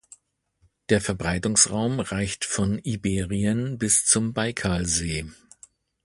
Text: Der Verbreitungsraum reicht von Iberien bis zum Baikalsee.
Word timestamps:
Der 0.89 0.99
Verbreitungsraum 0.99 1.99
reicht 1.99 2.43
von 2.45 2.79
Iberien 2.79 3.77
bis 3.77 4.03
zum 4.07 4.33
Baikalsee. 4.33 5.27